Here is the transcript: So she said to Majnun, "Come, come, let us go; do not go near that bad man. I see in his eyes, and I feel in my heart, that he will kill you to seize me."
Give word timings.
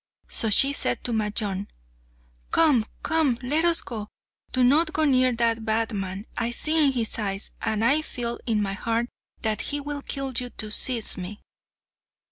So 0.29 0.49
she 0.49 0.73
said 0.73 1.03
to 1.03 1.11
Majnun, 1.13 1.67
"Come, 2.49 2.87
come, 3.03 3.37
let 3.43 3.63
us 3.63 3.81
go; 3.81 4.07
do 4.51 4.63
not 4.63 4.93
go 4.93 5.05
near 5.05 5.31
that 5.33 5.63
bad 5.63 5.93
man. 5.93 6.25
I 6.35 6.49
see 6.49 6.83
in 6.87 6.91
his 6.93 7.19
eyes, 7.19 7.51
and 7.61 7.85
I 7.85 8.01
feel 8.01 8.39
in 8.47 8.63
my 8.63 8.73
heart, 8.73 9.09
that 9.43 9.61
he 9.61 9.79
will 9.79 10.01
kill 10.01 10.33
you 10.35 10.49
to 10.49 10.71
seize 10.71 11.17
me." 11.17 11.43